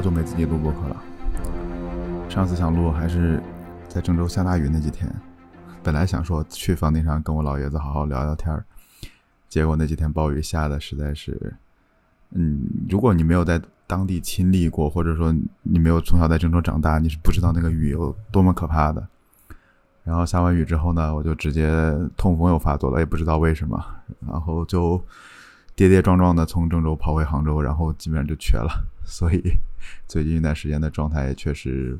[0.00, 0.96] 好久没自己录播客了。
[2.30, 3.38] 上次想录还是
[3.86, 5.14] 在郑州下大雨那几天，
[5.82, 8.64] 本来想说去房顶上跟我老爷子好好聊聊天儿，
[9.46, 11.54] 结果那几天暴雨下的实在是，
[12.30, 19.06] 嗯，如果你没有在当地亲历过，或者说你没有从小在郑州长大，你是不知道那个雨有多么可怕的。
[20.02, 21.70] 然后下完雨之后呢，我就直接
[22.16, 23.84] 痛风又发作了，也不知道为什么，
[24.26, 24.98] 然后就
[25.80, 28.86] 跌跌撞撞的从郑州跑回杭州，然后基本上就瘸了。
[29.02, 29.42] 所以
[30.06, 31.98] 最近一段时间的状态也确实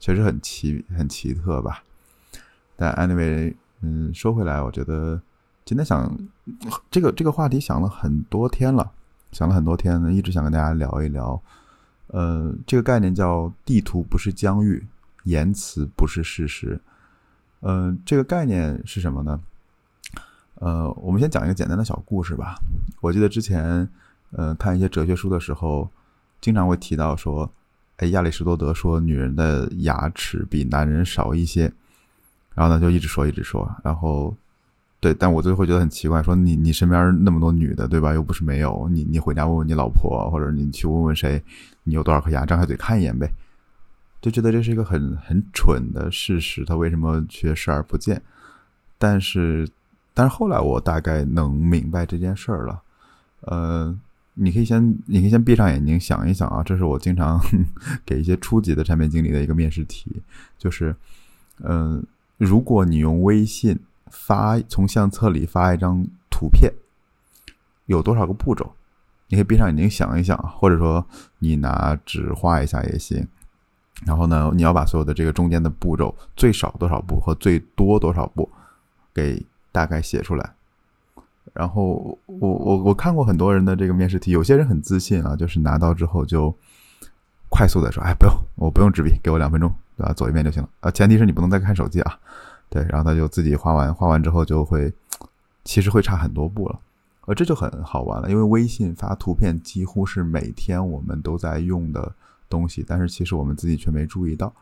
[0.00, 1.84] 确实很奇很奇特吧。
[2.74, 5.22] 但 anyway，嗯，说回来，我觉得
[5.64, 6.18] 今天想
[6.90, 8.90] 这个这个话题想了很多天了，
[9.30, 11.40] 想了很多天，一直想跟大家聊一聊。
[12.08, 14.84] 呃，这个概念叫地图不是疆域，
[15.22, 16.80] 言辞不是事实。
[17.60, 19.40] 嗯，这个概念是什么呢？
[20.62, 22.54] 呃，我们先讲一个简单的小故事吧。
[23.00, 23.86] 我记得之前，
[24.30, 25.90] 呃，看一些哲学书的时候，
[26.40, 27.50] 经常会提到说，
[27.96, 31.62] 哎，亚里士多德说女人的牙齿比男人少一些，
[32.54, 34.32] 然后呢就一直说一直说，然后，
[35.00, 38.14] 对，但我就会觉得很奇怪，说你你身边那么多女的，对吧？
[38.14, 41.42] 又不是没有，你你回家问问你老婆，或者你去问问谁，
[41.82, 43.28] 你有多少颗牙，张开嘴看一眼呗。
[44.20, 48.22] 就觉得这是一个很很蠢的事实，他为什么却视而不见？
[48.96, 49.68] 但是，
[50.14, 52.82] 但是后来我大概能明白这件事儿了。
[53.42, 53.98] 呃，
[54.34, 57.40] 你可以先，你可以先闭上眼睛想一想啊，这是我经常
[58.06, 60.22] 给一些初级的产品经理的一个面试题，
[60.58, 60.94] 就是，
[61.62, 62.04] 嗯，
[62.38, 63.78] 如果你用微信
[64.10, 66.72] 发从相册里发一张图片，
[67.86, 68.72] 有多少个步骤？
[69.28, 71.04] 你可以闭上眼睛想一想，或者说
[71.38, 73.26] 你拿纸画一下也行。
[74.06, 78.50] 然后呢，你要把所有的这个中间的步骤最少多少步和最多多少步，
[79.14, 80.52] 给大概写出来。
[81.52, 86.54] 然后我我我看过很多人的这个面试题，有些人很自信啊，就是拿到之后就
[87.48, 90.12] 快速的说：“哎，不用，我不用纸笔，给我两分钟，对吧？
[90.12, 92.18] 走一遍就行了。”啊，前提是你不能再看手机啊。
[92.68, 94.92] 对，然后他就自己画完，画完之后就会，
[95.64, 96.78] 其实会差很多步了。
[97.26, 102.12] 呃，这就很好玩了，因为微信发图片几乎是每天我们都在用的。
[102.48, 104.52] 东西，但是其实我们自己却没注意到。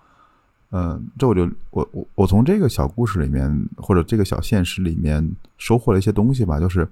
[0.71, 6.89] 嗯，这我就我我我从这个小故事里面或者这个小现实里面收获了一些东西吧，就是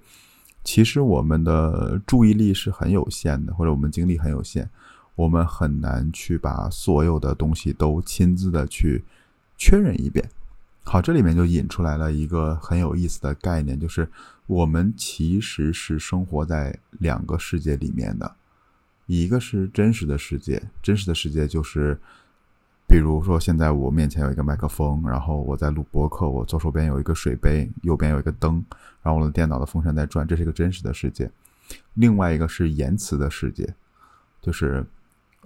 [0.64, 4.68] 其实我们的注意力是很有限的，或者我们精力很有限，
[5.14, 9.04] 我们很难去把所有的东西都亲自的去
[9.56, 10.28] 确认一遍。
[10.82, 14.08] 好，这里面就引出来了一个很有意思的概念，就是
[14.46, 18.34] 我们其实是生活在两个世界里面的。
[19.06, 21.98] 一个是真实的世界，真实的世界就是，
[22.88, 28.64] 比如说现在我面前有一个麦克风，然后我在录播客，我左手边有一个水杯，右边有一个灯，
[29.02, 31.30] 然后我的电脑的风扇在转，这是一个真实的世界。
[31.94, 33.74] 另外一个是言辞的世界，
[34.40, 34.82] 就是，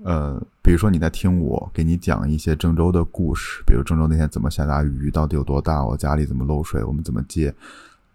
[0.05, 7.53] 呃，比如说你在听我给你讲一些郑州的故事，比如郑州那天怎么下大雨，到底有多大，我家里怎么漏水，我们怎么接，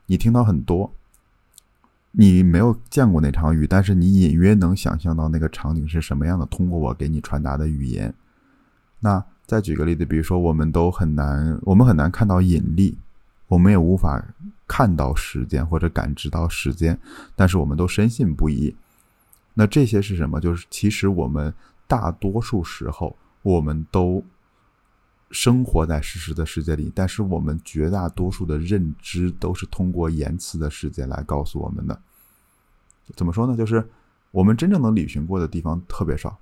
[0.06, 0.90] 你听到很多。
[2.20, 6.46] 你没有见过那场雨，但是你隐约能想象到那个场景是什么样的。
[6.48, 8.12] 通过我给你传达的语言，
[9.00, 12.98] 那再举个例子，比如说，我们都很难，我们很难看到引力，
[13.48, 14.24] 我们也无法
[14.68, 17.00] 看到时间或者感知到时间，
[17.36, 18.76] 但是我们都深信不疑。
[19.54, 20.40] 那这些是什么？
[20.40, 21.54] 就是其实我们
[21.88, 24.24] 大多数时候，我们都
[25.32, 32.00] 生活在事实的世界里，但是我们绝大多数的认知都是通过言辞的世界来告诉我们的。
[33.16, 33.56] 怎么说呢？
[33.56, 33.90] 就是
[34.32, 36.38] 我们真正能旅行过的地方特别少，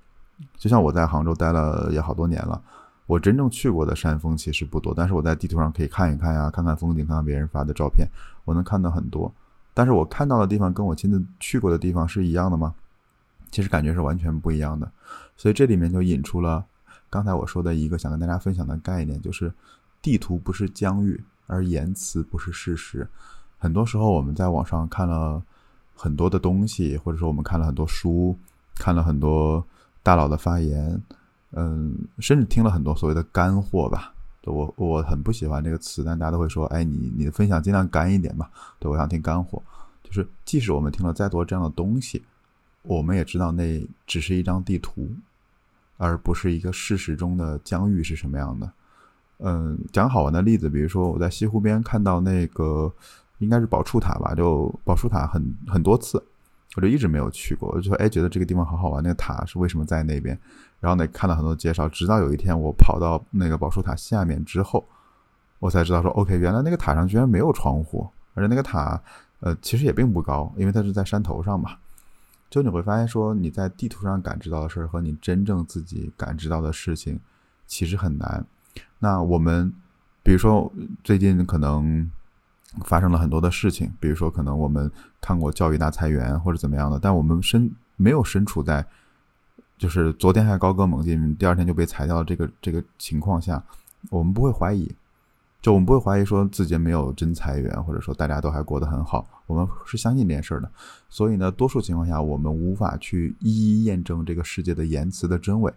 [0.56, 2.60] 就像我在杭州待了也好多年了，
[3.06, 4.92] 我真正去过的山峰其实不多。
[4.94, 8.06] 但是我在地图上可以看一看呀，看看风景，看看别人发的照片，
[8.44, 9.32] 我能看到很多。
[9.72, 12.74] 但是我看到的地方跟我亲自去过的地方是一样的吗？
[13.50, 14.90] 其实感觉是完全不一样的。
[15.36, 16.64] 所以这里面就引出了
[17.08, 19.52] 刚才我说的一个想跟大家分享的概念，就是
[20.02, 23.08] 地图不是疆域，而言辞不是事实。
[23.58, 25.42] 很多时候我们在网上看了。
[25.98, 28.36] 很多的东西，或者说我们看了很多书，
[28.74, 29.66] 看了很多
[30.06, 31.02] 大佬的发言，
[31.50, 34.14] 嗯，甚至听了很多所谓的干货吧。
[34.44, 38.48] 我我很不喜欢这个词，但大家都会说，哎，你你的分享尽量干一点吧。
[38.78, 39.60] 对，我想听干货。
[40.04, 42.22] 就是即使我们听了再多这样的东西，
[42.82, 45.10] 我们也知道那只是一张地图，
[45.96, 48.70] 而不是一个事实中的疆域是什么样的。
[49.38, 52.92] 嗯，讲好玩的例子，比如说我在西湖边看到那个。
[53.38, 56.22] 应该是宝树塔吧，就宝树塔很很多次，
[56.74, 57.70] 我就一直没有去过。
[57.70, 59.02] 我就说，哎，觉得这个地方好好玩。
[59.02, 60.38] 那个塔是为什么在那边？
[60.80, 61.88] 然后呢，看到很多介绍。
[61.88, 64.84] 直到有一天，我跑到那个宝树塔下面之后，
[65.58, 69.00] 我才知道说，OK，原来那个塔上居然没有窗户，而且那个塔，
[69.40, 71.76] 呃，其实也并不高，因为它是在山头上嘛。
[72.48, 77.18] 就你会发现说你在地图上感知到的事儿和你真正自己感知到的事情
[77.66, 78.46] 其实很难。
[79.00, 79.72] 那我们
[80.22, 80.72] 比如说
[81.02, 82.08] 最近可能
[82.84, 84.90] 发生了很多的事情，比如说可能我们
[85.20, 88.84] 看过教育大裁员或者怎么样的，但我们身没有身处在
[89.78, 93.62] 就是昨天还高歌猛进，第二天就被裁掉这个这个情况下，
[94.10, 94.94] 我们不会怀疑。
[95.62, 100.70] 就我们不会怀疑说自己没有真裁员，或者说大家都还过得很好，我们是相信这件事的。
[101.08, 105.72] 所以呢，多数情况下我们无法去一一验证这个世界的言辞的真伪，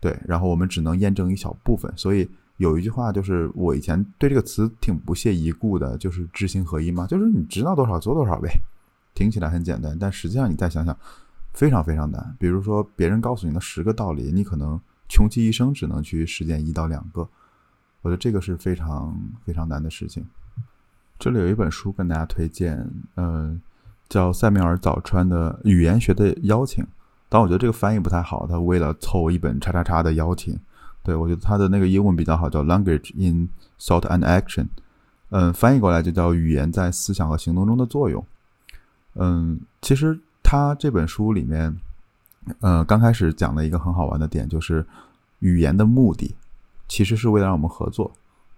[0.00, 1.90] 对，然后我们只能验证一小部分。
[1.96, 2.28] 所以
[2.60, 8.50] 有一句话就是我以前对这个词挺不屑一顾的，就是知行合一嘛，就是你知道多少做多少呗。
[9.14, 10.94] 听起来很简单，但实际上你再想想，
[11.54, 12.36] 非常非常难。
[12.38, 14.78] 比如说别人告诉你的十个道理，你可能
[15.08, 17.26] 穷其一生只能去实践一到两个。
[18.02, 20.26] 我觉得这个是非常非常难的事情。
[21.18, 22.86] 这里有一本书跟大家推荐，
[23.16, 23.58] 嗯，
[24.06, 26.84] 叫塞缪尔早川的《语言学的邀请》，
[27.30, 30.58] 但我觉得这个翻译不太好，他为了凑一本叉叉叉的邀请。
[31.02, 33.48] 对我觉得他的那个英文比较好，叫《Language in
[33.78, 34.64] Thought and Action》，
[35.30, 38.22] 嗯，翻译过来就叫《语言在思想和行动中的作用》。
[39.14, 41.76] 嗯，其实他这本书里面，
[42.60, 44.84] 呃，刚开始讲了一个很好玩的点，就是
[45.40, 46.34] 语言的目的。
[46.86, 48.10] 其实是为了让我们合作，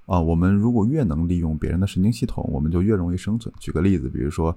[0.06, 3.54] 啊，我们如果越能利用别人的神经系统，我们就越容易生存。
[3.60, 4.56] 举个例子，比如说，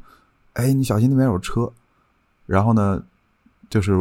[0.54, 1.70] 哎，你小心那边有车，
[2.46, 3.04] 然后呢，
[3.70, 3.94] 就是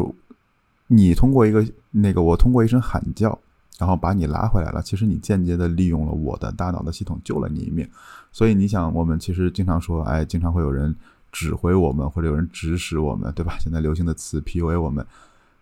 [0.86, 3.36] 你通过一个那个，我通过一声喊叫，
[3.78, 4.82] 然后把你拉回来了。
[4.82, 7.88] 其实你间接的利用了我的大脑的系统，救了你一命。
[8.32, 10.94] 所以你想，我们其实经常说，哎，经常会有人
[11.30, 13.56] 指挥我们，或者有人指使我们，对吧？
[13.60, 15.04] 现在流行的词 PUA 我们。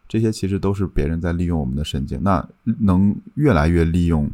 [0.09, 4.29] 这些其实都是别人在利用我们的神经，那能越来越利用，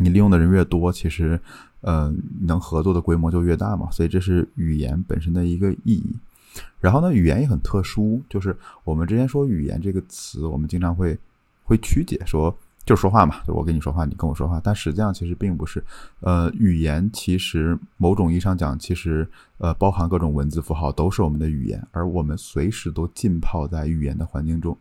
[0.00, 1.40] 你利用的人越多，其实，
[1.80, 3.90] 呃，能合作的规模就越大嘛。
[3.90, 6.14] 所以这是语言本身的一个意义。
[6.80, 8.54] 然后呢，语言也很特殊，就是
[8.84, 11.18] 我们之前说语言这个词，我们经常会
[11.64, 12.54] 会曲解说。
[12.86, 15.84] 就说话嘛，就我跟你说话，你跟我说话，但实际上其实并不是。
[16.20, 19.28] 呃，语言其实某种意义上讲，其实
[19.58, 24.76] 呃包含各种文字符号，都是我们的语言，而我们随时都浸泡在语言的环境中。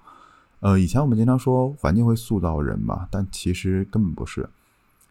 [0.61, 4.49] 呃，以前我们经常说环境会塑造人嘛，但其实根本不是，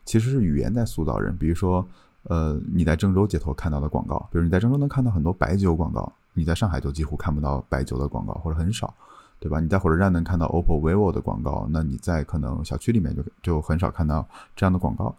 [0.04, 1.36] 其实是语言在塑造人。
[1.36, 1.86] 比如说，
[2.24, 8.92] 呃，你在郑州街头看到的广告，比如你在郑州能看到很多白酒广告，你在上海就几乎看不到白酒的广告，或者很少。
[9.40, 9.60] 对吧？
[9.60, 14.26] 你在火车站能看到 OPPO、vivo 的广告，那你在可能小区里面就就很少看到
[14.56, 15.14] 这样的广告。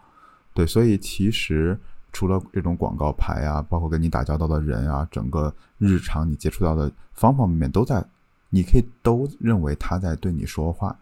[0.52, 1.78] 对，所以其实
[2.12, 8.04] 除了这种广告牌啊，包括跟你打交道的人啊，整个日常你接触到的方方面面都在，
[8.50, 10.96] 你可以都认为他在对你说话。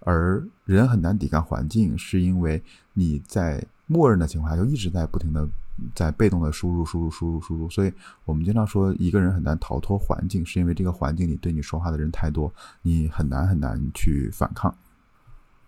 [0.00, 2.62] 而人很难抵抗环境，是因为
[2.92, 5.48] 你在默认的情况下就一直在不停的。
[5.94, 7.92] 在被动的输入、输入、输入、输入，所以
[8.24, 12.52] 我们经常说一个人很难逃脱环境，是因为这个环境里对你说话的人太多，
[12.82, 14.74] 你很难很难去反抗。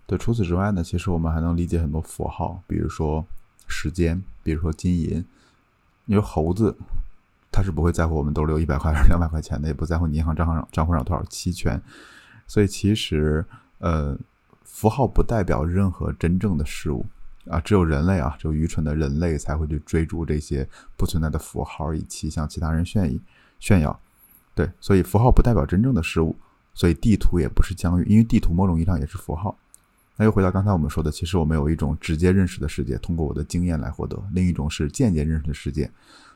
[0.06, 3.26] 对，除此之外呢，其实我们还能理解很多符号，比如说
[3.66, 5.24] 时间，比如说金银。
[6.06, 6.74] 你说猴子，
[7.52, 11.78] 他是不会在乎我们兜里有一百块还是两百块钱的，也不在乎你银行账号上账户上有多少期权。
[12.46, 13.44] 所以其实，
[13.76, 14.16] 呃，
[14.64, 17.04] 符号不代表任何真正的事物。
[17.48, 23.18] 啊，只有人类啊，只有愚蠢的人类才会去追逐这些不存在的符号，以期向其他人炫耀。
[23.60, 24.00] 炫耀，
[24.54, 26.36] 对，所以符号不代表真正的事物，
[26.74, 29.56] 所以地图也不是疆域，因为地图某种意义上也是符号。
[30.16, 35.90] 那又回到刚才我们说的，其实我们有一种直接认识的世界，通过我的经验来获得；另一种是间接认识的世界，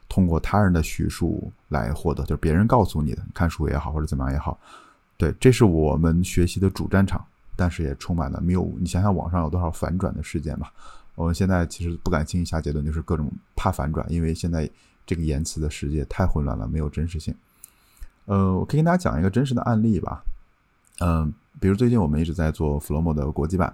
[0.08, 4.58] 通过他人的叙述来获得，就是别人告诉你的，看书也好，或者怎么样也好。
[5.16, 7.24] 对，这是我们学习的主战场，
[7.62, 8.76] 但是也充满了谬误。
[8.80, 10.72] 你想想，网上有多少反转的事件吧？
[11.14, 14.68] 我们现在其实不敢轻易下结论，就是各种怕反转，因为现在
[15.06, 17.32] 这个言辞的世界太混乱了，没有真实性。
[18.24, 20.24] 呃，我可以跟大家讲一个真实的案例吧。
[20.98, 23.72] 嗯，比如最近我们一直在做 Flomo 的国际版，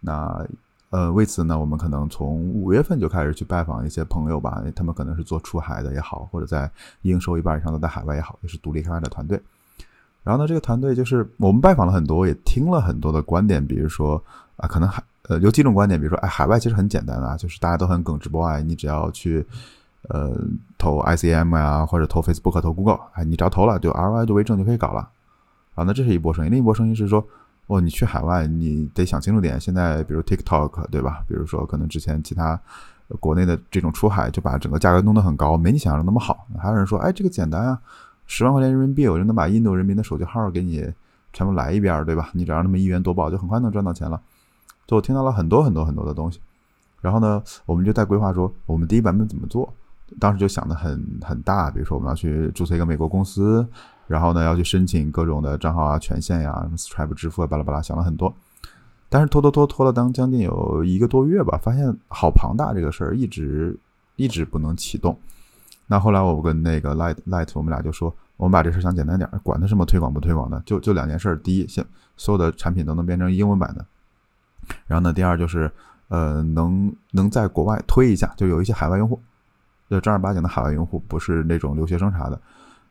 [0.00, 0.44] 那
[0.88, 6.68] 呃为此呢，我们可能从五月份就开始去拜访一些朋友吧，他们可能是做出海的也好，或者在
[7.02, 9.40] 营收一半以上都在海外也好，就是独立开发的团队。
[10.22, 14.22] 然后呢，这个团队就是我们拜访了很多，也听了很多的观点，比如说
[14.56, 15.02] 啊，可能还。
[15.28, 19.46] 呃，有几种观点，比如说，哎，海外其实很简单啊，就是大家都很耿直不爱，你只要去，
[20.08, 20.36] 呃，
[20.76, 25.08] 投 ICM 啊，或者投 Facebook、投 Google，哎，你只要投了，就 ROI 就为正就可以搞了。
[25.76, 27.24] 啊，那这是一波声音，另一波声音是说，
[27.68, 29.60] 哦，你去海外，你得想清楚点。
[29.60, 31.22] 现在，比如 TikTok，对吧？
[31.28, 32.58] 比如说，可能之前其他
[33.20, 36.48] 国内的这种出海，就把整个价格弄得很高，没你想象的那么好。
[36.58, 37.78] 还有人说，哎，这个简单啊，
[38.32, 40.88] 十万块钱人民币，我就能把印度人民的手机号给你
[41.32, 42.30] 全部来一遍，对吧？
[42.32, 44.20] 你只要那么一元多宝，就很快能赚到钱了。
[44.86, 46.38] 就我听到了很多很多很多的东西，
[47.00, 49.68] 然后呢，我们就在规划说我们第一版本怎么做。
[50.20, 53.66] 当时就想的很很大，比如说我们要去注册一个美国公司，
[54.06, 58.32] 然后呢要去申请各种的账号啊、权限呀、什么 Stripe 支付啊，巴拉巴拉，想了很多。
[59.08, 63.76] 但是拖拖拖拖了当将近有一个多月吧，发现好庞大这个事儿，一直
[64.14, 65.18] 一直不能启动。
[65.90, 71.36] 那后来我跟那个 Light Light，我们俩就说，我们把这事想简单点，管它什么推广不推广的，就就两件事。
[71.38, 71.84] 第一，先
[72.16, 73.84] 所有的产品都能变成英文版的。
[74.86, 75.68] 然后呢，第二就是，
[76.06, 79.20] 呃，能能在国外推一下，就有一些海外用户，
[79.90, 82.40] 就正儿八经的海外用户，不是那种留学生啥的，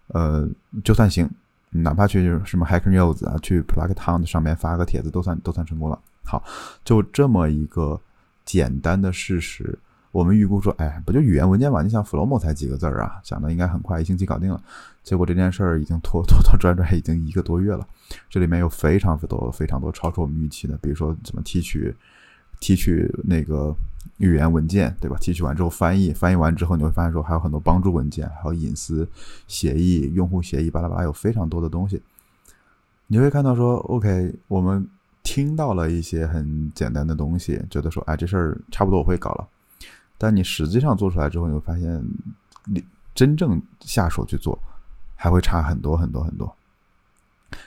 [0.08, 0.46] 呃，
[0.84, 1.30] 就算行，
[1.70, 5.98] 哪怕去什么 Hacker News 啊，去 Plug Town 上面发个帖子，都算都算成功了。
[6.26, 6.44] 好，
[6.84, 7.98] 就这么一个
[8.44, 9.80] 简单的事实。
[10.12, 11.82] 我们预估说，哎，不就语言文件嘛？
[11.84, 14.60] 你想 Flomo 才几个字儿啊，想的应该很快，一星期搞定了。
[15.04, 17.88] 结果这件事儿已经拖拖拖拽拽，已经一个多月了。
[18.30, 21.96] 这里面有非常多、非常多超出我们预期的，比如说怎么提取、
[22.60, 23.76] 提取那个
[24.18, 25.16] 语言文件，对吧？
[25.20, 29.08] 提取完之后翻译，翻译完之后你会发现说还有很多帮助文件，还有隐私
[29.48, 32.02] 协议、用户协议，巴拉巴拉，有非常多的东西。
[33.06, 34.88] 你会看到说，OK，我们
[35.22, 39.48] 听到了一些很简单的东西，觉得说，哎，这事儿差不多我会搞了。
[40.20, 42.06] 但你实际上做出来之后，你会发现，
[42.66, 42.84] 你
[43.16, 44.60] 真正下手去做，
[45.16, 46.54] 还会差很多很多很多。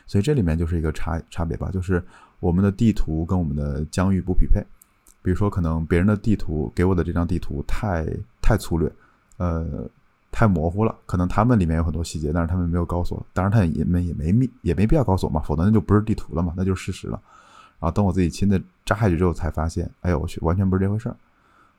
[0.07, 2.05] 所以这里面就是一个差差别吧，就是
[2.39, 4.65] 我们的地图跟我们的疆域不匹配。
[5.23, 8.05] 比如说，可能别人的地图给我的这张地图太
[8.43, 8.93] 太粗略，
[9.37, 9.89] 呃，
[10.31, 10.95] 太模糊了。
[11.07, 13.27] 可能他们里面有很多细节，但是他们没有告诉我。
[13.33, 17.21] 当然，他也没也没密也没必要告诉我嘛，否则那就不是地图了嘛，那就是事实了。
[17.79, 21.17] 然后等我自己亲自扎下去之后，才发现，哎呦我去，完全不是这回事儿。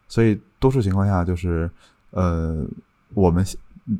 [0.07, 1.69] 所以，多数情况下就是，
[2.11, 2.65] 呃，
[3.13, 3.45] 我们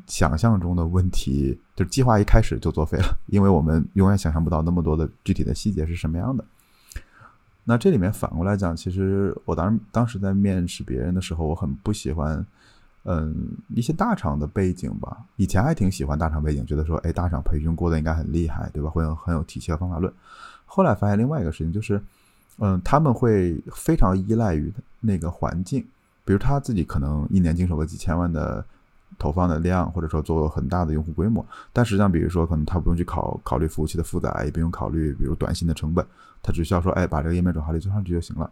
[0.08, 6.44] 想象中的问题，就是计划一开始就作废了，因为我们永远想象不到那么多的具体的细节是什么样的。
[7.66, 12.46] 那这里面反过来讲，其实我当当时在面试别人的时候，我很不喜欢，
[13.04, 13.34] 嗯，
[13.70, 15.26] 一些大厂的背景吧。
[15.38, 18.90] 以前还挺喜欢大厂背景，觉得说，哎，大厂培训过的应该很厉害，对吧？
[18.90, 20.14] 会有很有体系和方法论。
[20.66, 22.02] 后来发现另外一个事情就是，
[22.58, 25.86] 嗯，他们会非常依赖于那个环境。
[26.26, 28.64] 比如他自己可能一年经手个几千万的
[29.20, 36.06] 投放的量，或者说做很大的用户规模，但实际上，比如说可能他不用去考考虑服务器的负载，也不用考虑比如短信的成本，
[36.42, 38.50] 他只需要说，哎，把这个页面转化率做上去就行了。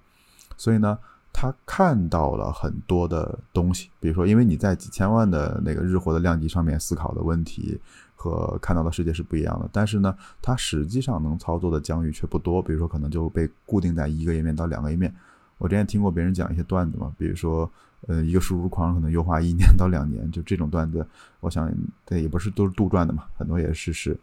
[0.57, 0.97] 所以呢，
[1.33, 7.79] 他看到了很多的东西，比如说，因为你在几千万的那个日活的量级上面思考的问题
[8.15, 15.13] 和看到的世界是不一样的，但是呢，他实际上能操作的疆域却不多，比如说可能就被固定在一个页面到两个页面。
[15.57, 17.69] 我之前听过别人讲一些段子嘛，比如说，
[18.07, 21.05] 呃，一个输入框可能优化一年到两年，就这种段子，
[21.39, 21.71] 我想
[22.05, 24.19] 这也不是都是杜撰的嘛，很多也是事实。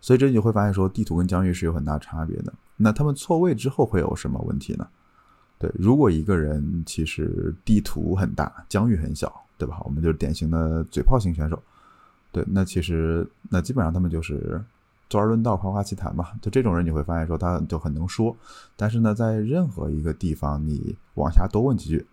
[0.00, 2.52] 所以这你会发现说，地图跟疆域是有很大差别的。
[2.76, 4.86] 那他们错位之后会有什么问题呢？
[5.58, 9.80] 对，如果一个人其实地图很大，疆域很小，对吧？
[9.84, 11.62] 我们就是典型的嘴炮型选手。
[12.32, 14.62] 对，那其实那基本上他们就是。
[15.10, 18.34] 坐而论道，夸夸其谈嘛，就这种人你会发现说他就很能说，
[18.74, 22.04] 但是呢，在任何一个地方你往下多问几句，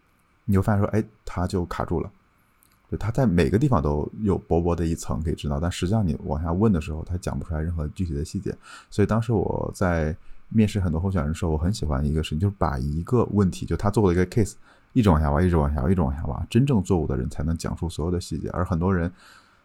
[0.44, 2.12] 你就发现说，哎，他就卡住了。
[2.92, 8.56] 就他在每个地方都有薄薄的一层可以知道，但实际上你往下问的时候，他讲不出来任何具体的细节。
[8.92, 10.16] 所以当时我在
[10.52, 14.54] 面试很多候选人的时候，我很喜欢一个事情，就是把一个问题，就他做的一个 case，
[14.94, 19.12] 一直往下挖，一直往下挖，一直往下挖，真正做过的人才能讲出所有的细节，而很多人。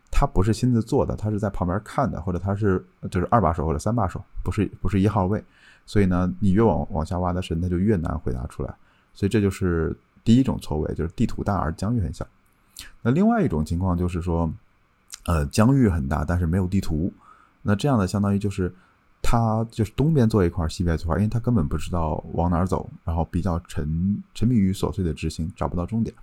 [0.09, 5.45] 他不是亲自做的，他是在旁边看的，或者他是就是二把手或者三把手，不是不是一号位，
[5.85, 8.73] 所以呢，你越往往下挖的深，他就越难回答出来。
[9.13, 12.25] 所以这就是第一种错位，就是地图大而疆域很小。
[13.03, 14.51] 那另外一种情况就是说，
[15.27, 17.13] 呃，疆域很大，但是没有地图。
[17.63, 18.73] 那这样的相当于就是
[19.29, 26.15] 他就是东边做一块，西边做一块，因为他根本不知道往哪儿走，然后比较沉沉迷于琐碎的执行，找不到终点。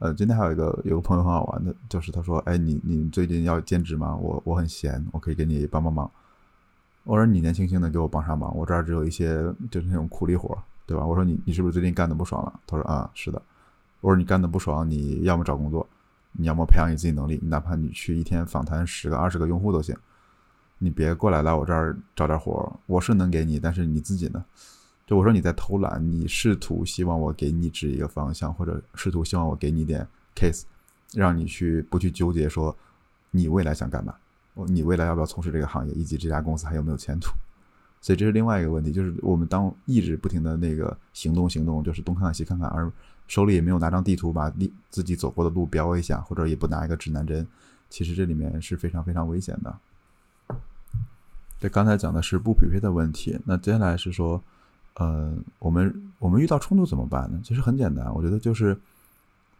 [0.00, 4.14] 呃，今天还有一个有个朋友很好玩的，就是他说：“哎，你你最近要兼职吗？
[4.14, 6.10] 我我很闲，我可以给你帮帮忙。”
[7.04, 8.54] 我说：“你年轻轻的，给我帮啥忙？
[8.54, 13.40] 我这儿只有一些就是那种苦力活，对吧？”我说：“你你是不是最近干的不爽了？”他说：“啊，是的。”
[14.02, 15.88] 我说：“你干的不爽，你要么找工作，
[16.32, 19.96] 你要么培养你自己能力，你哪怕你去一天访谈十个、二十个用户都行，
[20.78, 24.44] 你别过来来我这儿找点活，我是能给你，但是你自己呢？”
[25.06, 30.04] 就我说你在偷懒，你试图希望我给你指一个方向，或者试图希望我给你点
[30.34, 30.62] case，
[31.14, 32.76] 让你去不去纠结说
[33.30, 34.12] 你未来想干嘛，
[34.66, 37.30] 你未来要不要从事这个行业，以及这家公司还有没有前途。
[38.00, 42.90] 所以这是另外一个问题，就是我们当一直不停的那个行动行动，就是东看看西看看，而
[43.28, 47.46] 手里也没有拿张地图把地自己走过的路标一下，或者也不拿一个指南针，
[47.88, 49.78] 其实这里面是非常非常危险的。
[51.60, 54.42] 这刚才讲的是不匹配的问题，那接下来是说。
[54.98, 57.38] 呃，我们我们遇到冲突怎么办呢？
[57.44, 58.74] 其实很简单，我觉得就是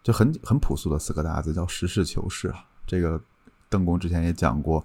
[0.03, 2.65] 就很很朴素的四个大字，叫实事求是啊。
[2.87, 3.21] 这个
[3.69, 4.83] 邓工之前也讲过，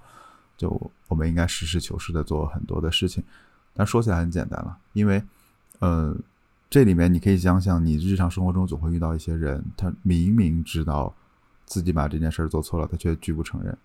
[0.57, 3.23] 就我们应该实事求是的做很多的事情。
[3.73, 5.23] 但说起来很简单了，因为，
[5.79, 6.13] 呃，
[6.69, 11.15] 这里面你可以想想，你日常生活中总会遇到一些人，他明明知道
[11.65, 13.77] 自己把这件事儿做错了，他却拒不承认。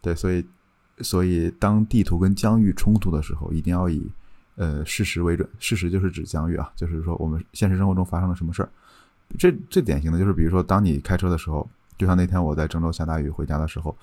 [0.00, 0.46] 对，所以，
[1.00, 4.06] 所以当地图跟疆域冲突的时候，一定要以
[4.56, 5.48] 呃事实为准。
[5.58, 8.68] 事实就是指疆域啊，就是说我们现实生活中发生了什么事儿。
[9.38, 13.96] 这最典型的就是，比如说，当你开车的时候，就像那天我在郑州下大雨回家的时候。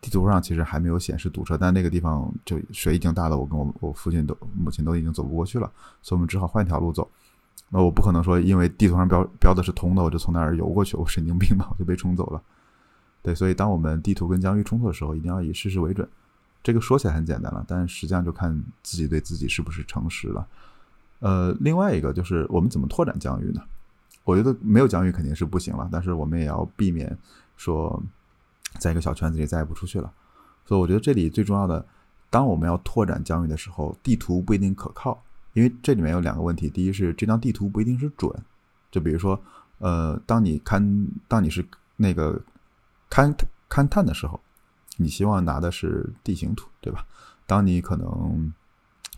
[0.00, 5.68] 地图上其实还没有显示堵车，但那个地方就水已经大了，我跟我我父亲都母亲都已经走不过去了，
[6.02, 7.10] 所以我们只好换一条路走。
[7.68, 12.40] 那我不可能说，因为地图上标标的是通的，我就从那儿游过去，我神经病吧，我就被冲走了。
[13.22, 16.08] 对，所以当我们地图跟疆域冲突的时候，一定要以事实为准。
[16.62, 20.46] 这个说起来很简单了，但实际上就看自己对自己是不是诚实了。
[21.20, 23.62] 呃，另外一个就是我们怎么拓展疆域呢？
[24.24, 27.16] 我觉得没有疆域肯定是不行了，但是我们也要避免
[27.56, 28.02] 说。
[28.78, 30.12] 在一个小圈子里再也不出去了，
[30.66, 31.84] 所以我觉得这里最重要的，
[32.28, 35.20] 当我们要拓展疆域的时候，地图不一定可靠，
[35.54, 38.30] 因为这里面有两个问题：第一是这张地图不一定是准，
[38.90, 39.40] 就比如说，
[39.78, 42.38] 呃，当你勘当你是那个
[43.10, 43.34] 勘
[43.70, 44.38] 勘探的时候，
[44.98, 47.06] 你希望拿的是地形图，对吧？
[47.46, 48.52] 当你可能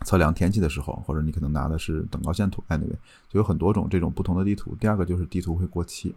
[0.05, 2.95] 测量天气的时候，或者你可能拿的是等高线图，anyway，
[3.27, 4.73] 就有很多种这种不同的地图。
[4.79, 6.15] 第二个就是地图会过期。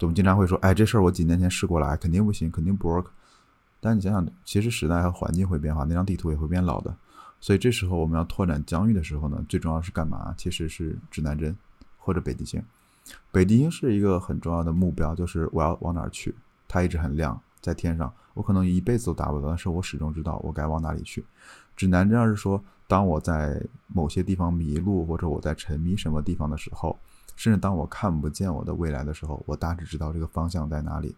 [0.00, 3.06] 我们经常会说，哎，这事儿我几年前试过了，肯定不行，肯定不 work。
[3.80, 6.94] 但你想想，其实时代和环境会变化，那张地图也会变老的。
[7.40, 10.34] 所以这时候我们要拓展疆域的时候呢，最重要是干嘛？
[10.36, 11.56] 其实是指南针
[11.98, 12.62] 或者北极星。
[13.30, 16.34] 北极星是一个很重要的目标，就是我要往哪儿去。
[16.68, 21.24] 它一直很亮，在天上，我可能一辈子都达不到，但是我始终知道我该往哪里去。
[21.74, 26.96] 指南针要是说，当我在某些地方迷路，或者我在沉迷什么地方的时候。
[27.34, 31.14] 甚至当我看不见我的未来的时候，我大致知道这个方向在哪里。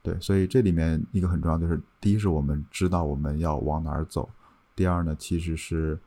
[0.00, 4.28] 对，所以这里面一个很重要就是，第一是我们知道我们要往哪儿走；
[4.76, 5.98] 第二呢，其实是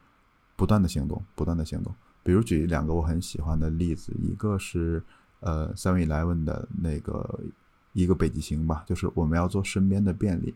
[0.55, 1.93] 不断的行动，不断的行动。
[2.23, 5.03] 比如举两个我很喜欢的例子，一个是
[5.41, 7.39] 呃，Seven Eleven 的那个
[8.03, 10.53] 一个北极星吧，就是我们要做身边的便利。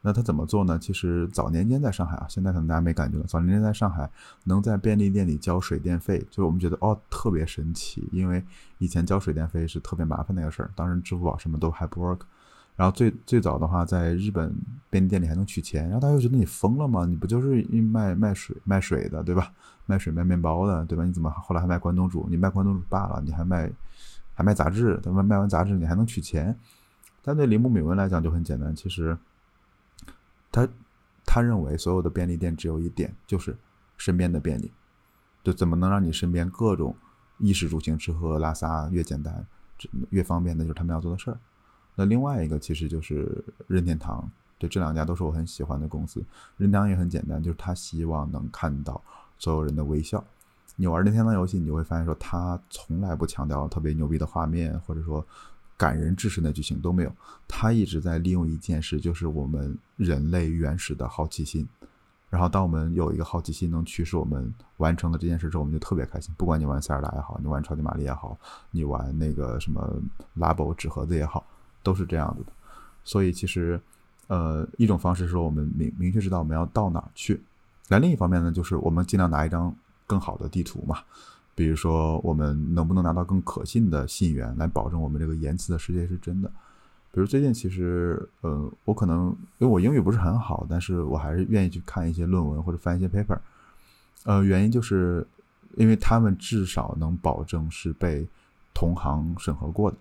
[0.00, 0.78] 那他怎么做呢？
[0.78, 3.24] 其实早年间在上海啊，现在可能大家没感觉了。
[3.24, 4.10] 早年间在上海，
[4.44, 8.44] 能在便利店里交水电费，就是我们觉得哦特别神奇，因为
[8.78, 12.20] 以前交水电费是特别麻烦那个事儿，当时支付宝什么都还不 work。
[12.76, 14.54] 然后最最早的话，在日本
[14.90, 17.06] 便利店里还能取钱，然后大家又觉得你疯了吗？
[17.06, 19.52] 你不就是卖卖水卖水的对吧？
[19.86, 21.04] 卖水卖面包的对吧？
[21.04, 22.26] 你怎么后来还卖关东煮？
[22.28, 23.70] 你卖关东煮罢了，你还卖
[24.34, 25.24] 还卖杂志，他们？
[25.24, 26.58] 卖完杂志你还能取钱？
[27.22, 29.16] 但对铃木敏文来讲就很简单，其实。
[30.52, 30.68] 他
[31.26, 33.56] 他认为所有的便利店只有一点，就是
[33.96, 34.70] 身边的便利，
[35.42, 36.94] 就怎么能让你身边各种
[37.38, 39.44] 衣食住行、吃喝拉撒越简单、
[40.10, 41.38] 越方便的，就是他们要做的事儿。
[41.96, 46.24] 那另外一个其实就是任天堂，对这两家都是我很喜欢的公司。
[46.56, 49.02] 任天堂也很简单，就是他希望能看到
[49.36, 50.24] 所有人的微笑。
[50.76, 55.24] 你玩任天堂游戏，你就会发现说，他从来不强调特别牛逼的画面，或者说。
[55.76, 57.12] 感人至深的剧情都没有，
[57.48, 61.68] 他一直在利用一件事，就是我们人类原始的好奇心。
[62.30, 66.32] 然后，当我们有一个好奇心能驱使我们完成了这件事之后，我们就特别开心。
[66.38, 68.38] 不管你玩塞尔达也好，你玩超级玛丽也好，
[68.70, 70.00] 你玩那个什么
[70.34, 71.44] 拉宝纸盒子也好，
[71.82, 72.52] 都是这样子的。
[73.02, 73.78] 所以，其实，
[74.28, 77.42] 呃，一种方式是我们明明确知道我们要到哪儿去。
[77.88, 79.74] 那另一方面呢，就是我们尽量拿一张
[80.06, 80.98] 更好的地图嘛。
[81.54, 86.50] 比如说，我们能不能拿到更可信的信源，来保证我们这个言辞的世界是真的？
[87.12, 93.38] 比如最近，其实，呃，我可能因为我英语不是很好，但是我还是愿意去看一些论文或者翻一些 paper。
[94.24, 95.24] 呃，原因就是
[95.76, 98.26] 因为他们至少能保证是被
[98.74, 99.96] 同行审核过的。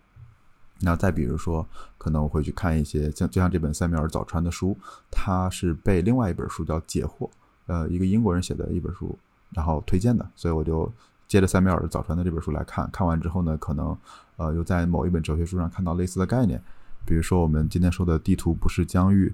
[0.79, 1.63] 那再比如说，
[1.99, 4.75] 可能我会去看一些像就像这本塞缪尔早川的书，
[5.11, 7.27] 他是被另外一本书叫《解惑》，
[7.67, 9.15] 呃，一个英国人写的一本书，
[9.53, 10.91] 然后推荐的，所以我就。
[11.25, 13.97] 接着塞缪尔早传的这本书来看，看完之后呢，可能
[14.35, 16.61] 呃又在某一本哲学书上看到类似的概念，
[17.07, 19.33] 比如说我们今天说的地图不是疆域，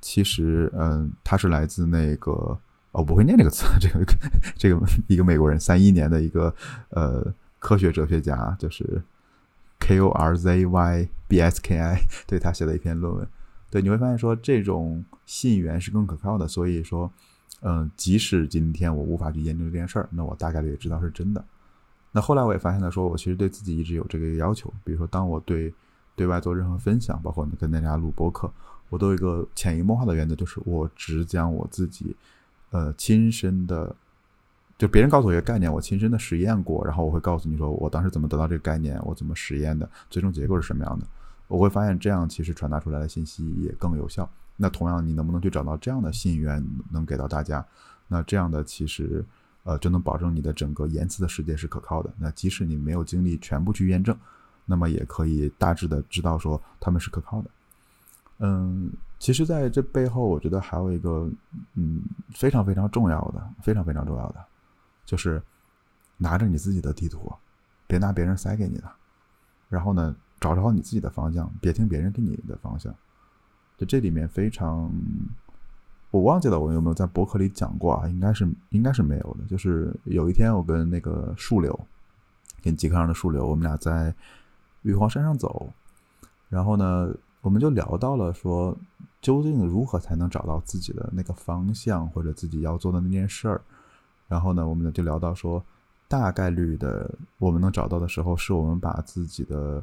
[0.00, 2.58] 其实嗯它是来自那个哦
[2.92, 4.06] 我不会念这个词，这个
[4.56, 6.54] 这个一个美国人三一年的一个
[6.90, 7.22] 呃
[7.58, 9.02] 科学哲学家，就是
[9.80, 13.28] K O R Z Y B S K I，对他写的一篇论文，
[13.70, 17.12] 对你会发现说这种信源是更可靠的，所以说。
[17.66, 21.42] 嗯，即使今天我无法去研究这件事儿，那我大概率也知道是真的。
[22.12, 24.70] 那后来我也发现了，说我其实对自己一直有这个要求。
[24.84, 25.72] 比如说，当我对
[26.14, 28.52] 对外做任何分享，包括跟大家录播客，
[28.90, 32.14] 我都有一个潜移默化的原则，就是我只讲我自己
[32.68, 33.96] 呃亲身的，
[34.76, 41.06] 就别人告诉我一个概念，我亲身的实验过，然后我会告诉你说我当时怎么得到这个概念，我怎么实验的，最终结果是什么样的。
[41.48, 44.28] 我会发现这样其实传达出来的信息也更有效。
[44.56, 47.64] 那同样，你能不能去找到这样的信源能给到大家？
[48.06, 49.24] 那这样的其实，
[49.64, 52.12] 呃，就能保证你的整个言辞的世界是可靠的。
[52.18, 54.16] 那即使你没有精力全部去验证，
[54.66, 57.50] 那么也可以大致的知道说他们是可靠的。
[58.38, 61.30] 嗯，其实在这背后，我觉得还有一个
[61.74, 64.44] 嗯非常非常重要的、非常非常重要的，
[65.04, 65.42] 就是
[66.16, 67.32] 拿着你自己的地图，
[67.86, 68.84] 别拿别人塞给你的，
[69.68, 72.94] 然后呢，找着你自己的方向，别听别人给你的方向。
[73.76, 74.88] 就这里面非常，
[76.12, 78.08] 我忘记了我有没有在博客里讲过啊？
[78.08, 79.44] 应该是应该是没有的。
[79.48, 81.78] 就是有一天我跟那个树柳，
[82.62, 84.14] 跟极客上的树柳，我们俩在
[84.82, 85.68] 玉皇山上走，
[86.48, 88.76] 然后呢，我们就聊到了说，
[89.20, 93.60] 究竟如何才能找到自己的那个方向或者自己要做的那件事儿？
[94.28, 95.60] 然后呢，我们就聊到说，
[96.06, 99.82] 大概率的我们能找到的时候，是我们把自己的。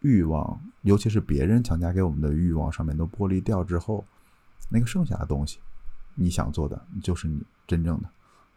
[0.00, 4.04] 欲望，尤其是别人强加给我们的欲望，上面都剥离掉之后，
[4.70, 5.58] 那个剩下的东西，
[6.14, 8.08] 你想做的就是你真正的。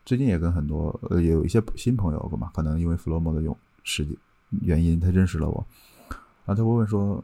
[0.05, 4.17] 最近也跟很多呃有一些新朋友嘛，可能因为弗洛莫的用实际
[4.61, 5.65] 原因，他认识了我，
[6.45, 7.23] 然后他会问说：“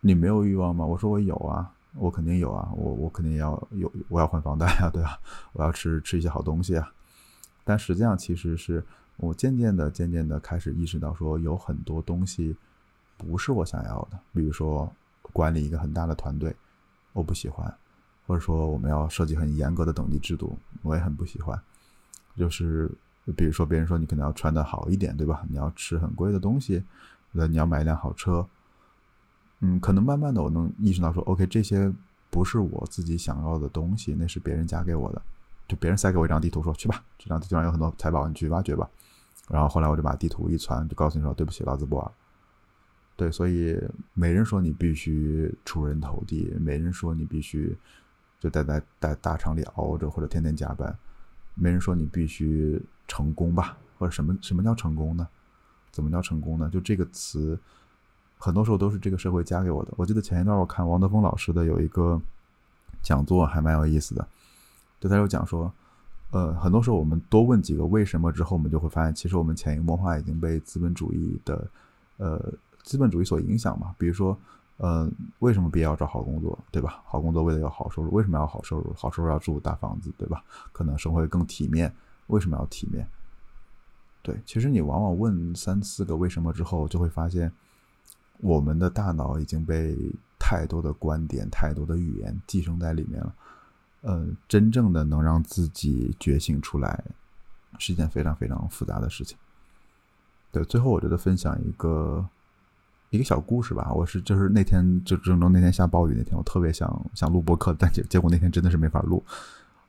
[0.00, 5.18] 你没有欲望吗？”我说：“我有啊，我肯定有啊，我我肯定要有，我要还房贷啊，对吧？
[5.52, 6.92] 我要吃吃一些好东西啊。”
[7.64, 8.84] 但实际上，其实是
[9.16, 12.56] 我渐渐的、渐渐的开始意识到，说有很多东西。
[13.22, 14.92] 不是我想要的，比如说
[15.32, 16.54] 管理一个很大的团队，
[17.12, 17.66] 我不喜欢；
[18.26, 21.58] 或者说我们要设计很严格的等级制度，我也很不喜欢。
[22.36, 22.90] 就是
[23.36, 25.44] 比如说别人说你可能要穿的好一点，对吧？
[25.48, 26.82] 你要吃很贵的东西，
[27.30, 28.46] 那你要买一辆好车。
[29.60, 31.92] 嗯，可能慢慢的我能意识到说，OK，这些
[32.30, 35.22] 不是我自己想要的东西，那是别人加给我的。
[35.68, 38.90] 就别人塞给我一张地图，说去吧，这张地图上有很多财宝，你去挖掘吧。
[39.48, 42.12] 然后后来我就把地图一传，就告诉你说，对不起，老子不玩。
[43.14, 43.78] 对，所以
[44.14, 47.76] 没人说你必须出人头地，没人说你必须
[48.40, 50.96] 就待在在大厂里熬着或者天天加班，
[51.54, 55.28] 没人说你必须成功吧，或者什么什么叫成功呢？
[55.92, 56.70] 怎么叫成功呢？
[56.72, 57.56] 就这个词，
[58.38, 59.92] 很多时候都是这个社会加给我的。
[59.96, 62.20] 我记得前一段我看王德峰老师的有一个
[63.02, 64.26] 讲座，还蛮有意思的，
[64.98, 65.72] 就他有讲说，
[66.30, 71.68] 呃，很多时候我们多问几个为什么之后，我们就会发现，其实我们潜移默化已经被资本主义的，
[72.16, 72.52] 呃。
[72.82, 74.36] 资本主义所影响嘛，比如说，
[74.78, 77.00] 呃，为什么别要找好工作，对吧？
[77.04, 78.92] 好工作为了要好收入，为什么要好收入？
[78.94, 80.42] 好收入要住大房子，对吧？
[80.72, 81.94] 可能生活会更体面，
[82.26, 83.06] 为什么要体面？
[84.22, 87.52] 对，其实你往往问三四个为什么之后，就会发现，
[88.38, 89.96] 我们的大脑已经被
[90.38, 93.34] 太多的观点、太多的语言寄生在里面了。
[94.00, 97.04] 呃，真正的能让自己觉醒出来，
[97.78, 99.38] 是一件非常非常复杂的事情。
[100.50, 102.28] 对，最后我觉得分享一个。
[103.12, 109.22] 一个小故事吧，我是就是那天就郑州那天下暴雨那天，我特别想想录播客，但结结果那天真的是没法录，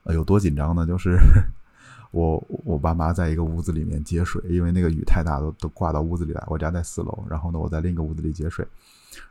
[0.03, 0.85] 呃，有多紧张呢？
[0.85, 1.17] 就是
[2.11, 6.43] 我我爸妈在一个屋子里面接水，因为那个雨太大，都都挂到屋子里来。
[6.47, 8.67] 我家在四楼，然后呢，我在另一个屋子里接水，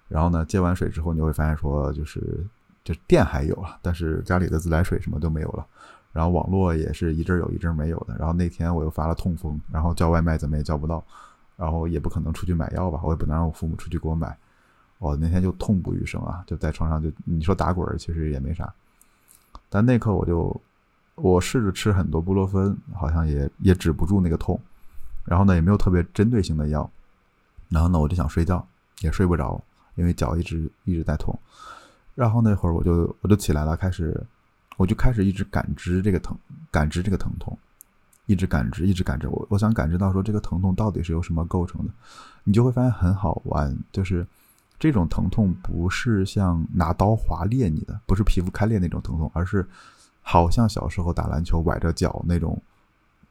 [0.08, 2.42] 然后呢，接完水之后，你会发现说，就是
[2.82, 5.66] 就电还有了，但是家里的自来水什么都没有了，
[6.14, 8.16] 然后网络也是一阵有一阵没有的。
[8.18, 11.04] 然后那天我又发了痛风，然后叫外卖怎么也叫不到。
[11.62, 14.36] 然后也不可能出去买药吧，我也不能让我父母出去给我买。
[14.98, 18.74] 我那天就痛不欲生啊，就在床上就你说打滚其实也没啥。
[19.68, 20.60] 但那刻我就
[21.14, 24.60] 我试着吃很多布洛芬，好像也也止不住那个痛。
[25.24, 26.90] 然后呢，也没有特别针对性的药。
[27.68, 28.66] 然后呢，我就想睡觉，
[28.98, 29.62] 也睡不着，
[29.94, 31.38] 因为脚一直一直在痛。
[32.16, 34.20] 然后那会儿我就我就起来了，开始
[34.78, 36.36] 我就开始一直感知这个疼，
[36.72, 37.56] 感知这个疼痛。
[38.26, 41.92] 一直感知，一直感知，我我想感知到说这个疼痛到底是由什么构成的，
[42.44, 44.24] 你就会发现很好玩，就是
[44.78, 49.66] 这种疼痛不是像拿刀划裂你的，不是皮肤开裂那种疼痛，而是
[50.22, 52.56] 好像小时候打篮球崴着脚那种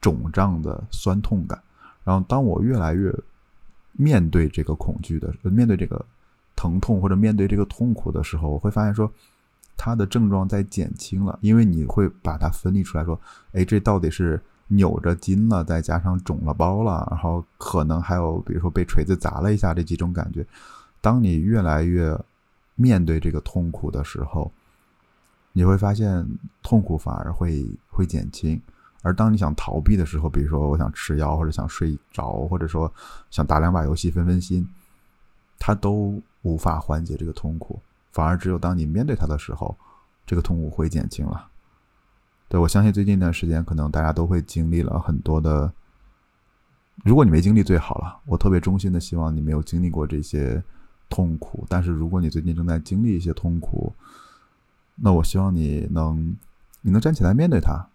[0.02, 1.62] 肿胀的酸痛感。
[2.04, 3.14] 然后当我越来越
[3.94, 6.06] 面对这个恐惧的，面对这个
[6.56, 9.10] 疼痛或者面对这个痛苦的时候，我会发现说
[9.78, 13.18] 它的症状在减轻了，因为你会把它分离出来说，
[13.54, 14.42] 哎，这到底是。
[14.74, 20.46] 扭着筋了，再加上肿了包了，然后可能还有，比如说被锤子砸了一下这几种感觉。
[21.02, 22.18] 当你越来越
[22.76, 24.50] 面对这个痛苦的时候，
[25.52, 26.26] 你会发现
[26.64, 28.60] 痛苦反而会会减轻。
[29.02, 32.90] 而当你想逃避的时候，比如说我想吃药，或者想睡着，或者说
[33.30, 34.66] 想打两把游戏分分心，
[35.60, 37.78] 它都无法缓解这个痛苦。
[38.14, 39.76] 反而只有当你面对它的时候，
[40.26, 41.51] 这个痛苦会减轻了。
[42.52, 45.72] 对，我相信最近一段时间，可能大家都会经历了很多的。
[47.06, 48.20] 如果你没经历，最好了。
[48.26, 50.62] 我特别衷心的希望你没有经历过这些
[51.08, 51.66] 痛苦。
[51.70, 53.94] 但是，如果你最近正在经历一些痛苦，
[54.96, 56.36] 那我希望你能，
[56.82, 57.88] 你能站起来面对它，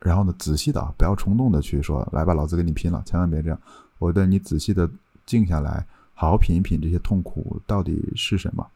[0.00, 3.56] 然后呢，仔细的，不要冲动的去说，来吧，老子跟你拼了，千万别这样。
[4.00, 4.90] 我觉得你仔细的
[5.24, 8.66] 静下来，好好品一品这些痛苦到底是什么，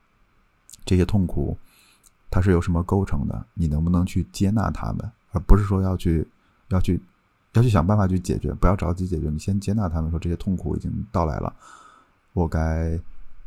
[0.84, 1.58] 这些痛苦
[2.30, 6.26] 它是由什么构成的，你能不能去接纳他们，而不是说要去
[6.68, 6.98] 要去
[7.52, 11.54] 要去想办法去解决，不要着急解决，你先接纳他们，说这些痛苦已经到来了，
[12.32, 12.98] 我该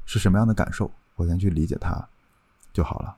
[0.06, 2.08] 是什么样的感受，我先去理解它
[2.71, 3.15] 就好了。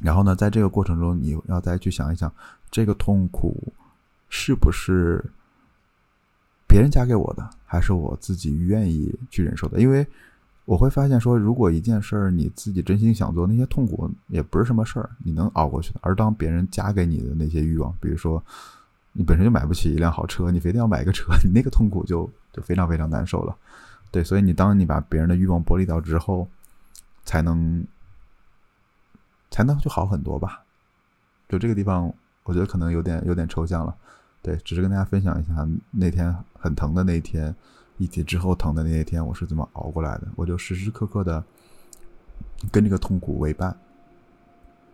[0.00, 2.32] 然后呢，在这个过程中，你要再去想一想，
[2.70, 3.72] 这个痛苦
[4.28, 5.24] 是不是
[6.66, 9.80] 别人加给我的，还是我自己愿意去忍受的？
[9.80, 10.06] 因为
[10.64, 16.00] 我会发现，说如果一件事儿你自己真心想做，那些痛苦也不是什么事儿，你能熬过去的。
[16.02, 18.42] 而当别人加给你的那些欲望，比如说
[19.12, 23.56] 你本身就买不起一辆好车，你非得要买个车， 你那个痛苦就就非常非常难受了。
[24.10, 26.48] 对，所以你当你把别人的欲望剥离掉之后，
[27.24, 27.84] 才能。
[29.54, 30.64] 才能就好很多吧，
[31.46, 32.10] 就这个地方，
[32.44, 33.94] 我觉得可能有点有点抽象了，
[34.40, 37.54] 对，只是跟大家分享一下那天很疼的那一天，
[37.98, 40.28] 以及之后疼的那些天，我是怎么熬过来的。
[40.36, 41.42] 我就时时刻刻的
[42.70, 43.76] 跟这个痛苦为伴，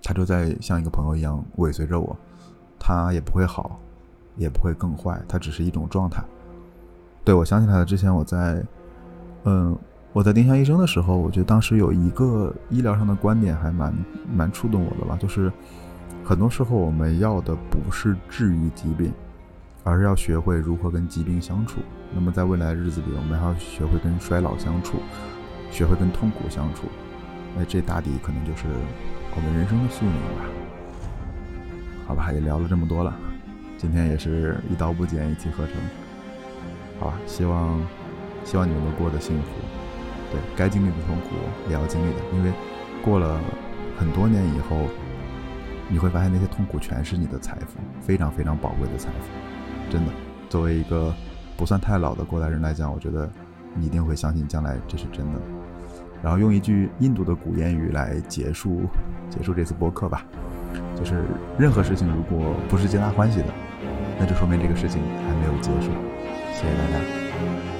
[0.02, 2.16] 他就在像一个朋友一样尾随着我，
[2.78, 3.80] 他也不会好，
[4.36, 6.22] 也不会更坏，他只是一种状态。
[7.24, 8.64] 对我想起来了，之前我在，
[9.44, 9.78] 嗯。
[10.14, 13.94] 我在丁香医生的时候，我觉得当时有一个医疗上的观点还蛮
[14.34, 15.52] 蛮触动我的吧，就是
[16.24, 19.12] 很多时候我们要的不是治愈疾病，
[19.84, 21.80] 而是要学会如何跟疾病相处。
[22.14, 24.98] 那么在未来的日子里，我们还要学会跟衰老相处，
[25.70, 26.88] 学会跟痛苦相处。
[27.56, 28.64] 那这大抵可能就是
[29.34, 30.44] 我们人生的宿命吧。
[32.06, 33.14] 好吧，也聊了这么多了，
[33.76, 35.74] 今天也是一刀不剪，一气呵成。
[36.98, 37.80] 好吧，希望
[38.44, 39.48] 希望你们都过得幸福。
[40.30, 41.36] 对该经历的痛苦
[41.68, 42.52] 也要经历的，因为
[43.02, 43.38] 过了
[43.98, 44.86] 很多年以后，
[45.88, 49.90] 你会发现那些痛苦全是你的财富，非常非常宝贵的财富。
[49.90, 50.12] 真的，
[50.48, 51.14] 作为一个
[51.58, 53.28] 不算太老的过来人来讲，我觉得
[53.74, 55.40] 你一定会相信将来这是真的。
[56.22, 58.82] 然后用一句印度的古谚语来结束
[59.28, 60.24] 结束这次播客吧，
[60.96, 61.24] 就是
[61.58, 63.48] 任何事情如果不是皆大欢喜的，
[64.20, 65.90] 那就说明这个事情还没有结束。
[66.54, 67.77] 谢谢大家。